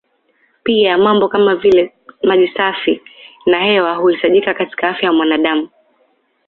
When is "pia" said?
0.63-0.97